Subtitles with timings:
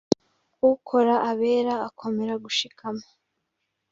[0.71, 3.03] Ukora abera akomera gushikama